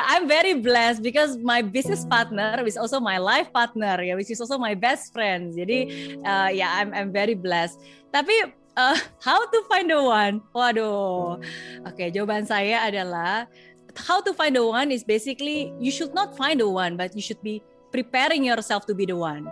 I'm 0.00 0.26
very 0.26 0.54
blessed 0.58 1.02
because 1.02 1.38
my 1.38 1.62
business 1.62 2.04
partner 2.04 2.58
is 2.66 2.76
also 2.76 2.98
my 2.98 3.18
life 3.18 3.52
partner 3.54 4.02
ya, 4.02 4.18
which 4.18 4.30
is 4.30 4.40
also 4.40 4.58
my 4.58 4.74
best 4.74 5.14
friend. 5.14 5.54
Jadi 5.54 5.86
uh, 6.26 6.50
ya 6.50 6.66
yeah, 6.66 6.70
I'm 6.82 6.90
I'm 6.90 7.10
very 7.14 7.38
blessed. 7.38 7.78
Tapi 8.10 8.34
uh, 8.74 8.98
how 9.26 9.46
to 9.46 9.58
find 9.70 9.86
the 9.86 10.02
one? 10.02 10.42
Waduh. 10.50 11.38
Oke, 11.38 11.94
okay, 11.94 12.08
jawaban 12.10 12.42
saya 12.42 12.82
adalah 12.82 13.46
how 13.94 14.18
to 14.18 14.34
find 14.34 14.58
the 14.58 14.66
one 14.66 14.90
is 14.90 15.06
basically 15.06 15.70
you 15.78 15.94
should 15.94 16.10
not 16.10 16.34
find 16.34 16.58
the 16.58 16.66
one, 16.66 16.98
but 16.98 17.14
you 17.14 17.22
should 17.22 17.40
be 17.40 17.62
preparing 17.94 18.42
yourself 18.42 18.90
to 18.90 18.98
be 18.98 19.06
the 19.06 19.14
one. 19.14 19.46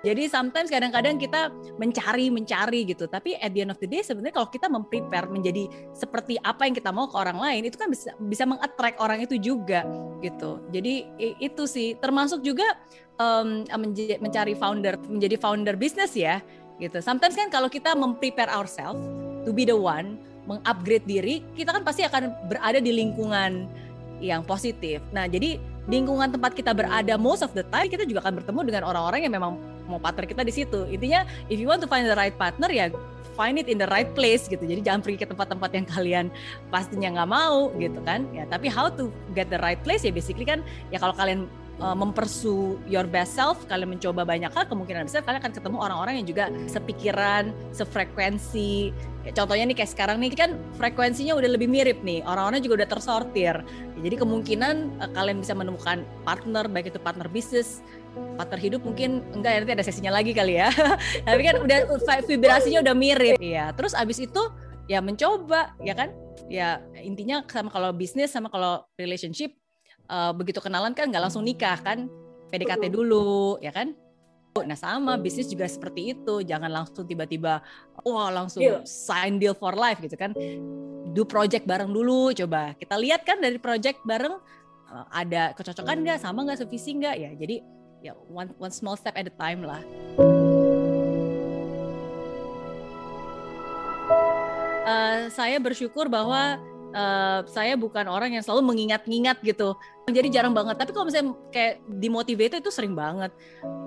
Jadi 0.00 0.32
sometimes 0.32 0.72
kadang-kadang 0.72 1.20
kita 1.20 1.52
mencari 1.76 2.32
mencari 2.32 2.88
gitu, 2.88 3.04
tapi 3.04 3.36
at 3.36 3.52
the 3.52 3.60
end 3.60 3.68
of 3.68 3.76
the 3.76 3.84
day 3.84 4.00
sebenarnya 4.00 4.32
kalau 4.32 4.48
kita 4.48 4.64
memprepare 4.72 5.28
menjadi 5.28 5.68
seperti 5.92 6.40
apa 6.40 6.64
yang 6.64 6.72
kita 6.72 6.88
mau 6.88 7.04
ke 7.04 7.20
orang 7.20 7.36
lain 7.36 7.68
itu 7.68 7.76
kan 7.76 7.92
bisa 7.92 8.16
bisa 8.16 8.48
mengattract 8.48 8.96
orang 8.96 9.20
itu 9.20 9.36
juga 9.36 9.84
gitu. 10.24 10.56
Jadi 10.72 11.04
itu 11.36 11.68
sih 11.68 12.00
termasuk 12.00 12.40
juga 12.40 12.64
um, 13.20 13.68
mencari 14.24 14.56
founder 14.56 14.96
menjadi 15.04 15.36
founder 15.36 15.76
bisnis 15.76 16.16
ya 16.16 16.40
gitu. 16.80 17.04
Sometimes 17.04 17.36
kan 17.36 17.52
kalau 17.52 17.68
kita 17.68 17.92
memprepare 17.92 18.48
ourselves 18.48 19.04
to 19.44 19.52
be 19.52 19.68
the 19.68 19.76
one, 19.76 20.16
mengupgrade 20.48 21.04
diri, 21.04 21.44
kita 21.52 21.76
kan 21.76 21.84
pasti 21.84 22.08
akan 22.08 22.32
berada 22.48 22.80
di 22.80 22.88
lingkungan 22.88 23.68
yang 24.20 24.44
positif. 24.44 25.00
Nah, 25.12 25.24
jadi 25.28 25.60
lingkungan 25.90 26.30
tempat 26.30 26.54
kita 26.54 26.70
berada 26.70 27.18
most 27.18 27.42
of 27.42 27.50
the 27.52 27.66
time 27.66 27.90
kita 27.90 28.06
juga 28.06 28.22
akan 28.22 28.38
bertemu 28.38 28.60
dengan 28.70 28.82
orang-orang 28.86 29.26
yang 29.26 29.34
memang 29.34 29.58
mau 29.90 29.98
partner 29.98 30.24
kita 30.24 30.46
di 30.46 30.54
situ. 30.54 30.86
Intinya 30.86 31.26
if 31.50 31.58
you 31.58 31.66
want 31.66 31.82
to 31.82 31.90
find 31.90 32.06
the 32.06 32.14
right 32.14 32.32
partner 32.38 32.70
ya 32.70 32.88
find 33.34 33.58
it 33.58 33.66
in 33.66 33.76
the 33.82 33.90
right 33.90 34.06
place 34.14 34.46
gitu. 34.46 34.62
Jadi 34.62 34.86
jangan 34.86 35.02
pergi 35.02 35.18
ke 35.18 35.26
tempat-tempat 35.26 35.70
yang 35.74 35.86
kalian 35.98 36.26
pastinya 36.70 37.10
nggak 37.18 37.28
mau 37.28 37.74
gitu 37.74 37.98
kan. 38.06 38.22
Ya 38.30 38.46
tapi 38.46 38.70
how 38.70 38.86
to 38.86 39.10
get 39.34 39.50
the 39.50 39.58
right 39.58 39.82
place 39.82 40.06
ya 40.06 40.14
basically 40.14 40.46
kan 40.46 40.62
ya 40.94 41.02
kalau 41.02 41.12
kalian 41.18 41.50
uh, 41.80 41.96
mempersu 41.96 42.78
your 42.86 43.08
best 43.08 43.34
self, 43.34 43.64
kalian 43.66 43.96
mencoba 43.96 44.22
banyak 44.22 44.52
hal, 44.52 44.64
kemungkinan 44.68 45.08
besar 45.08 45.24
kalian 45.24 45.40
akan 45.40 45.52
ketemu 45.52 45.76
orang-orang 45.80 46.14
yang 46.22 46.26
juga 46.28 46.44
sepikiran, 46.68 47.50
sefrekuensi. 47.74 48.92
Ya, 49.20 49.36
contohnya 49.36 49.68
nih 49.68 49.76
kayak 49.76 49.90
sekarang 49.92 50.16
nih 50.24 50.32
kan 50.32 50.56
frekuensinya 50.80 51.36
udah 51.36 51.50
lebih 51.52 51.68
mirip 51.68 52.00
nih, 52.00 52.24
orang-orang 52.24 52.64
juga 52.64 52.84
udah 52.84 52.88
tersortir. 52.88 53.56
Ya, 53.66 54.00
jadi 54.00 54.16
kemungkinan 54.20 54.74
uh, 55.00 55.10
kalian 55.12 55.40
bisa 55.40 55.52
menemukan 55.56 56.04
partner, 56.24 56.64
baik 56.68 56.92
itu 56.92 57.00
partner 57.00 57.28
bisnis, 57.28 57.84
partner 58.36 58.60
hidup 58.60 58.80
mungkin 58.84 59.24
enggak 59.36 59.52
ya 59.52 59.58
nanti 59.64 59.74
ada 59.76 59.84
sesinya 59.84 60.12
lagi 60.14 60.32
kali 60.32 60.60
ya. 60.60 60.72
Tapi 61.26 61.40
kan 61.44 61.56
udah 61.60 61.78
vibrasinya 62.24 62.80
udah 62.84 62.94
mirip. 62.96 63.36
Iya, 63.40 63.72
terus 63.76 63.92
abis 63.92 64.20
itu 64.20 64.40
ya 64.90 64.98
mencoba 64.98 65.70
ya 65.78 65.94
kan 65.94 66.10
ya 66.50 66.82
intinya 66.98 67.46
sama 67.46 67.70
kalau 67.70 67.94
bisnis 67.94 68.34
sama 68.34 68.50
kalau 68.50 68.82
relationship 68.98 69.54
uh, 70.10 70.34
begitu 70.34 70.58
kenalan 70.58 70.92
kan 70.92 71.06
nggak 71.06 71.30
langsung 71.30 71.46
nikah 71.46 71.78
kan 71.78 72.10
PDKT 72.50 72.90
dulu 72.90 73.62
ya 73.62 73.70
kan 73.70 73.94
Nah 74.50 74.74
sama 74.74 75.14
bisnis 75.14 75.46
juga 75.46 75.62
seperti 75.70 76.10
itu, 76.10 76.42
jangan 76.42 76.66
langsung 76.66 77.06
tiba-tiba 77.06 77.62
wah 78.02 78.28
langsung 78.34 78.58
deal. 78.66 78.82
sign 78.82 79.38
deal 79.38 79.54
for 79.54 79.78
life 79.78 80.02
gitu 80.02 80.18
kan. 80.18 80.34
Do 81.14 81.22
project 81.22 81.70
bareng 81.70 81.94
dulu, 81.94 82.34
coba 82.34 82.74
kita 82.74 82.98
lihat 82.98 83.22
kan 83.22 83.38
dari 83.38 83.62
project 83.62 84.02
bareng 84.02 84.42
uh, 84.90 85.06
ada 85.14 85.54
kecocokan 85.54 86.02
nggak, 86.02 86.18
sama 86.18 86.42
nggak, 86.42 86.66
sevisi 86.66 86.98
nggak 86.98 87.14
ya. 87.14 87.30
Jadi 87.38 87.56
ya 88.02 88.12
one 88.26 88.50
one 88.58 88.74
small 88.74 88.98
step 88.98 89.14
at 89.14 89.30
a 89.30 89.34
time 89.38 89.62
lah. 89.62 89.80
Uh, 94.90 95.30
saya 95.30 95.62
bersyukur 95.62 96.10
bahwa 96.10 96.58
uh, 96.94 97.46
saya 97.46 97.74
bukan 97.74 98.06
orang 98.06 98.34
yang 98.34 98.42
selalu 98.44 98.74
mengingat-ingat 98.74 99.42
gitu. 99.42 99.74
Jadi 100.10 100.28
jarang 100.30 100.54
banget. 100.54 100.78
Tapi 100.78 100.90
kalau 100.90 101.06
misalnya 101.06 101.34
kayak 101.54 101.82
dimotivate 101.86 102.58
itu 102.58 102.70
sering 102.70 102.98
banget. 102.98 103.30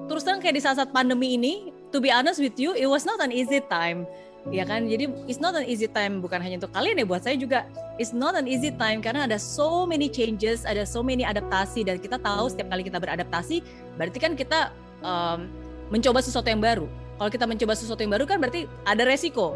Terus 0.08 0.23
terang 0.23 0.40
kayak 0.44 0.56
di 0.56 0.62
saat-saat 0.64 0.92
pandemi 0.92 1.36
ini, 1.36 1.72
to 1.92 2.00
be 2.04 2.12
honest 2.12 2.40
with 2.40 2.56
you, 2.59 2.76
it 2.76 2.88
was 2.88 3.04
not 3.04 3.20
an 3.24 3.31
easy 3.31 3.59
time. 3.72 4.08
Ya 4.52 4.68
kan, 4.68 4.91
jadi 4.91 5.08
it's 5.24 5.40
not 5.40 5.56
an 5.56 5.64
easy 5.64 5.88
time 5.88 6.19
bukan 6.19 6.44
hanya 6.44 6.59
untuk 6.59 6.75
kalian 6.75 7.00
ya, 7.00 7.08
buat 7.08 7.24
saya 7.24 7.40
juga 7.40 7.64
it's 7.96 8.12
not 8.12 8.36
an 8.36 8.44
easy 8.44 8.75
time 8.75 9.00
karena 9.00 9.24
ada 9.24 9.40
so 9.40 9.88
many 9.88 10.12
changes, 10.12 10.68
ada 10.68 10.84
so 10.84 11.00
many 11.00 11.24
adaptasi 11.24 11.88
dan 11.88 11.96
kita 11.96 12.20
tahu 12.20 12.52
setiap 12.52 12.68
kali 12.68 12.84
kita 12.84 13.00
beradaptasi, 13.00 13.64
berarti 13.96 14.20
kan 14.20 14.35
kita 14.35 14.75
um, 15.00 15.47
mencoba 15.88 16.20
sesuatu 16.20 16.52
yang 16.52 16.59
baru. 16.59 16.91
Kalau 17.16 17.31
kita 17.31 17.47
mencoba 17.47 17.72
sesuatu 17.72 18.03
yang 18.03 18.12
baru 18.12 18.28
kan 18.28 18.44
berarti 18.44 18.68
ada 18.84 19.08
resiko, 19.08 19.56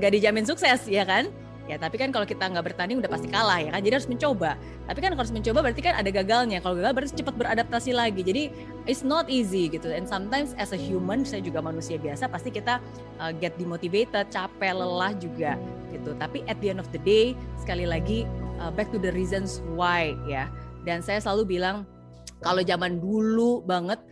nggak 0.00 0.16
dijamin 0.16 0.48
sukses 0.48 0.88
ya 0.88 1.04
kan? 1.04 1.28
Ya 1.64 1.80
tapi 1.80 1.96
kan 1.96 2.12
kalau 2.12 2.28
kita 2.28 2.44
nggak 2.44 2.72
bertanding 2.72 3.00
udah 3.00 3.08
pasti 3.08 3.28
kalah 3.32 3.56
ya 3.56 3.72
kan. 3.72 3.80
Jadi 3.80 3.94
harus 3.96 4.08
mencoba. 4.10 4.60
Tapi 4.84 4.98
kan 5.00 5.10
harus 5.16 5.32
mencoba 5.32 5.58
berarti 5.64 5.80
kan 5.80 5.94
ada 5.96 6.10
gagalnya. 6.12 6.60
Kalau 6.60 6.76
gagal 6.76 6.92
berarti 6.92 7.12
cepat 7.16 7.34
beradaptasi 7.40 7.90
lagi. 7.96 8.20
Jadi 8.20 8.42
it's 8.84 9.00
not 9.00 9.32
easy 9.32 9.72
gitu. 9.72 9.88
And 9.88 10.04
sometimes 10.04 10.52
as 10.60 10.76
a 10.76 10.80
human, 10.80 11.24
saya 11.24 11.40
juga 11.40 11.64
manusia 11.64 11.96
biasa, 11.96 12.28
pasti 12.28 12.52
kita 12.52 12.84
uh, 13.16 13.32
get 13.32 13.56
demotivated, 13.56 14.28
capek, 14.28 14.72
lelah 14.76 15.16
juga 15.16 15.56
gitu. 15.88 16.12
Tapi 16.20 16.44
at 16.44 16.60
the 16.60 16.68
end 16.76 16.84
of 16.84 16.88
the 16.92 17.00
day, 17.00 17.32
sekali 17.56 17.88
lagi 17.88 18.28
uh, 18.60 18.68
back 18.68 18.92
to 18.92 19.00
the 19.00 19.12
reasons 19.16 19.64
why 19.72 20.12
ya. 20.28 20.52
Dan 20.84 21.00
saya 21.00 21.16
selalu 21.16 21.56
bilang 21.56 21.88
kalau 22.44 22.60
zaman 22.60 23.00
dulu 23.00 23.64
banget 23.64 24.04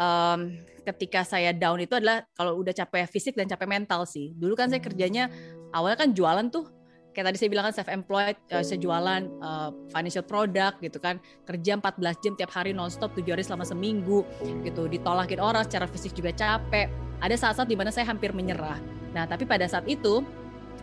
um, 0.00 0.56
ketika 0.88 1.20
saya 1.20 1.52
down 1.52 1.80
itu 1.80 1.96
adalah 1.96 2.24
kalau 2.32 2.60
udah 2.60 2.72
capek 2.72 3.04
fisik 3.08 3.36
dan 3.36 3.44
capek 3.44 3.68
mental 3.68 4.08
sih. 4.08 4.32
Dulu 4.32 4.56
kan 4.56 4.72
saya 4.72 4.80
kerjanya 4.80 5.28
awalnya 5.76 6.00
kan 6.00 6.16
jualan 6.16 6.48
tuh 6.48 6.83
kayak 7.14 7.30
tadi 7.30 7.36
saya 7.38 7.50
bilang 7.54 7.64
kan 7.70 7.74
self 7.78 7.88
employed 7.88 8.36
uh, 8.50 8.58
eh, 8.58 8.64
saya 8.66 8.78
jualan 8.82 9.22
uh, 9.38 9.70
financial 9.94 10.26
product 10.26 10.82
gitu 10.82 10.98
kan. 10.98 11.22
Kerja 11.46 11.78
14 11.78 12.02
jam 12.20 12.32
tiap 12.34 12.50
hari 12.50 12.74
nonstop 12.74 13.14
tujuh 13.14 13.38
hari 13.38 13.46
selama 13.46 13.62
seminggu 13.62 14.26
gitu. 14.66 14.90
Ditolakin 14.90 15.38
orang 15.38 15.62
secara 15.62 15.86
fisik 15.86 16.12
juga 16.18 16.34
capek. 16.34 16.90
Ada 17.22 17.38
saat-saat 17.38 17.70
di 17.70 17.78
mana 17.78 17.94
saya 17.94 18.10
hampir 18.10 18.34
menyerah. 18.34 18.82
Nah 19.14 19.24
tapi 19.30 19.46
pada 19.46 19.64
saat 19.70 19.86
itu 19.86 20.26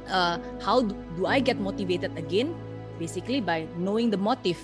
uh, 0.08 0.40
how 0.64 0.80
do 1.20 1.28
I 1.28 1.44
get 1.44 1.60
motivated 1.60 2.16
again? 2.16 2.56
Basically 2.96 3.44
by 3.44 3.68
knowing 3.76 4.10
the 4.10 4.18
motive. 4.18 4.58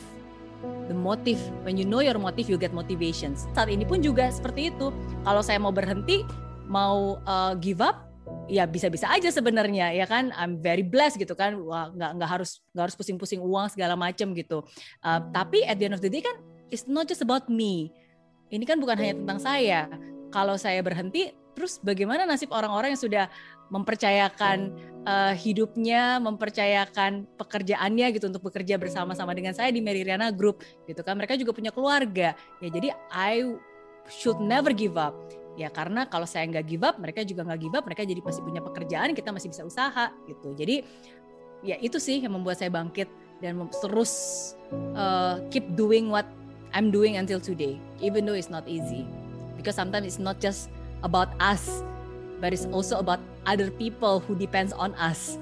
The 0.88 0.96
motive. 0.96 1.38
When 1.68 1.76
you 1.76 1.84
know 1.84 2.00
your 2.00 2.18
motive 2.18 2.48
you 2.48 2.56
get 2.56 2.72
motivations. 2.72 3.46
Saat 3.52 3.68
ini 3.68 3.84
pun 3.84 4.00
juga 4.00 4.32
seperti 4.32 4.72
itu. 4.72 4.90
Kalau 5.28 5.44
saya 5.44 5.60
mau 5.60 5.76
berhenti 5.76 6.24
mau 6.68 7.20
uh, 7.28 7.54
give 7.60 7.84
up 7.84 8.07
ya 8.48 8.64
bisa-bisa 8.66 9.12
aja 9.12 9.28
sebenarnya 9.30 9.92
ya 9.94 10.08
kan? 10.08 10.32
I'm 10.36 10.60
very 10.60 10.84
blessed 10.84 11.20
gitu 11.20 11.36
kan. 11.36 11.60
Wah 11.64 11.92
nggak 11.92 12.12
nggak 12.18 12.30
harus 12.30 12.64
nggak 12.72 12.84
harus 12.90 12.96
pusing-pusing 12.98 13.44
uang 13.44 13.72
segala 13.72 13.94
macam 14.00 14.32
gitu. 14.34 14.64
Uh, 15.04 15.20
tapi 15.36 15.64
at 15.68 15.78
the 15.78 15.92
end 15.92 15.96
of 15.96 16.02
the 16.02 16.10
day 16.12 16.24
kan 16.24 16.36
it's 16.72 16.88
not 16.88 17.06
just 17.06 17.22
about 17.22 17.48
me. 17.52 17.92
Ini 18.48 18.64
kan 18.64 18.80
bukan 18.80 18.96
hanya 18.96 19.14
tentang 19.20 19.40
saya. 19.44 19.92
Kalau 20.32 20.56
saya 20.56 20.80
berhenti 20.80 21.32
terus 21.56 21.82
bagaimana 21.84 22.24
nasib 22.24 22.54
orang-orang 22.54 22.94
yang 22.96 23.02
sudah 23.02 23.26
mempercayakan 23.68 24.72
uh, 25.04 25.36
hidupnya, 25.36 26.24
mempercayakan 26.24 27.28
pekerjaannya 27.36 28.08
gitu 28.16 28.32
untuk 28.32 28.48
bekerja 28.48 28.80
bersama-sama 28.80 29.36
dengan 29.36 29.52
saya 29.52 29.74
di 29.76 29.84
Meridiana 29.84 30.32
Group 30.32 30.64
gitu 30.88 31.04
kan. 31.04 31.20
Mereka 31.20 31.36
juga 31.36 31.52
punya 31.52 31.76
keluarga. 31.76 32.32
Ya 32.64 32.70
jadi 32.72 32.96
I 33.12 33.44
should 34.08 34.40
never 34.40 34.72
give 34.72 34.96
up 34.96 35.16
ya 35.58 35.74
karena 35.74 36.06
kalau 36.06 36.30
saya 36.30 36.46
nggak 36.46 36.66
give 36.70 36.86
up 36.86 37.02
mereka 37.02 37.26
juga 37.26 37.42
nggak 37.42 37.60
give 37.60 37.76
up 37.76 37.84
mereka 37.84 38.06
jadi 38.06 38.22
masih 38.22 38.42
punya 38.46 38.62
pekerjaan 38.62 39.18
kita 39.18 39.34
masih 39.34 39.50
bisa 39.50 39.66
usaha 39.66 40.14
gitu. 40.30 40.54
Jadi 40.54 40.86
ya 41.66 41.76
itu 41.82 41.98
sih 41.98 42.22
yang 42.22 42.38
membuat 42.38 42.62
saya 42.62 42.70
bangkit 42.70 43.10
dan 43.42 43.58
terus 43.82 44.54
uh, 44.94 45.42
keep 45.50 45.66
doing 45.74 46.14
what 46.14 46.30
I'm 46.78 46.94
doing 46.94 47.18
until 47.18 47.42
today 47.42 47.82
even 47.98 48.30
though 48.30 48.38
it's 48.38 48.54
not 48.54 48.70
easy. 48.70 49.04
Because 49.58 49.74
sometimes 49.74 50.06
it's 50.06 50.22
not 50.22 50.38
just 50.38 50.70
about 51.02 51.34
us 51.42 51.82
but 52.38 52.54
it's 52.54 52.70
also 52.70 53.02
about 53.02 53.18
other 53.50 53.74
people 53.74 54.22
who 54.22 54.38
depends 54.38 54.70
on 54.78 54.94
us 55.02 55.42